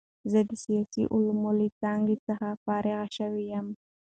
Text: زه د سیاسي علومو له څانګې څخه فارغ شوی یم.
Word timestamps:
زه 0.31 0.39
د 0.49 0.51
سیاسي 0.63 1.03
علومو 1.13 1.51
له 1.59 1.67
څانګې 1.79 2.15
څخه 2.27 2.47
فارغ 2.63 2.99
شوی 3.17 3.43
یم. 3.53 3.67